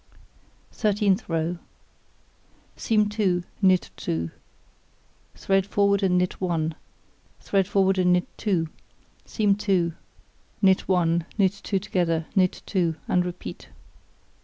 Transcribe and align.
Thirteenth 0.71 1.29
row: 1.29 1.59
Seam 2.75 3.07
2, 3.07 3.43
knit 3.61 3.91
2, 3.97 4.31
thread 5.35 5.67
forward 5.67 6.01
and 6.01 6.17
knit 6.17 6.41
1, 6.41 6.73
thread 7.39 7.67
forward 7.67 7.99
and 7.99 8.13
knit 8.13 8.27
2, 8.39 8.67
seam 9.25 9.53
2, 9.53 9.93
knit 10.59 10.87
1, 10.87 11.25
knit 11.37 11.61
2 11.63 11.77
together, 11.77 12.25
knit 12.35 12.63
2, 12.65 12.95
and 13.07 13.23
repeat. 13.23 13.69